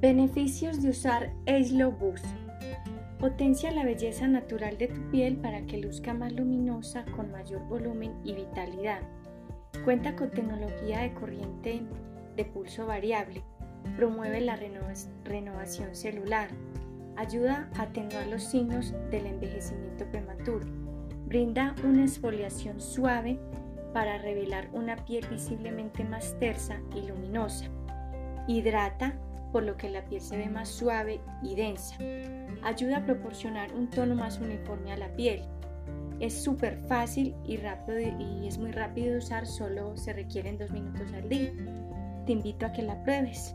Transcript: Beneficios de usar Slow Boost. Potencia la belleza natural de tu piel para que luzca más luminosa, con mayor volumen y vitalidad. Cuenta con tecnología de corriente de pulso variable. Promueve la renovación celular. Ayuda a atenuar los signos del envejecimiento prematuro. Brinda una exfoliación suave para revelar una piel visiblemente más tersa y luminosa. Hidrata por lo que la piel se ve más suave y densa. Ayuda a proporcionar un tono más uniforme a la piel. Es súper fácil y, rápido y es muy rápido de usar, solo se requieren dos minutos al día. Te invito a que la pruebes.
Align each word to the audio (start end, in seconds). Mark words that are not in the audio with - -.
Beneficios 0.00 0.82
de 0.82 0.90
usar 0.90 1.32
Slow 1.46 1.90
Boost. 1.90 2.26
Potencia 3.18 3.70
la 3.70 3.82
belleza 3.82 4.28
natural 4.28 4.76
de 4.76 4.88
tu 4.88 5.00
piel 5.10 5.38
para 5.38 5.62
que 5.62 5.78
luzca 5.78 6.12
más 6.12 6.34
luminosa, 6.34 7.06
con 7.16 7.32
mayor 7.32 7.66
volumen 7.66 8.12
y 8.22 8.34
vitalidad. 8.34 9.00
Cuenta 9.86 10.14
con 10.14 10.30
tecnología 10.30 11.00
de 11.00 11.14
corriente 11.14 11.80
de 12.36 12.44
pulso 12.44 12.84
variable. 12.84 13.42
Promueve 13.96 14.42
la 14.42 14.58
renovación 15.24 15.94
celular. 15.94 16.50
Ayuda 17.16 17.70
a 17.78 17.84
atenuar 17.84 18.26
los 18.26 18.44
signos 18.44 18.92
del 19.10 19.24
envejecimiento 19.24 20.04
prematuro. 20.10 20.66
Brinda 21.24 21.74
una 21.84 22.02
exfoliación 22.02 22.82
suave 22.82 23.38
para 23.94 24.18
revelar 24.18 24.68
una 24.74 24.96
piel 25.06 25.24
visiblemente 25.30 26.04
más 26.04 26.38
tersa 26.38 26.82
y 26.94 27.08
luminosa. 27.08 27.64
Hidrata 28.46 29.18
por 29.52 29.62
lo 29.62 29.76
que 29.76 29.90
la 29.90 30.04
piel 30.04 30.20
se 30.20 30.36
ve 30.36 30.48
más 30.48 30.68
suave 30.68 31.20
y 31.42 31.54
densa. 31.54 31.96
Ayuda 32.62 32.98
a 32.98 33.04
proporcionar 33.04 33.72
un 33.72 33.88
tono 33.88 34.14
más 34.14 34.38
uniforme 34.38 34.92
a 34.92 34.96
la 34.96 35.08
piel. 35.16 35.42
Es 36.20 36.42
súper 36.42 36.78
fácil 36.88 37.34
y, 37.44 37.58
rápido 37.58 38.00
y 38.00 38.46
es 38.46 38.58
muy 38.58 38.72
rápido 38.72 39.12
de 39.12 39.18
usar, 39.18 39.46
solo 39.46 39.96
se 39.96 40.12
requieren 40.12 40.58
dos 40.58 40.70
minutos 40.70 41.12
al 41.12 41.28
día. 41.28 41.52
Te 42.24 42.32
invito 42.32 42.66
a 42.66 42.72
que 42.72 42.82
la 42.82 43.02
pruebes. 43.02 43.54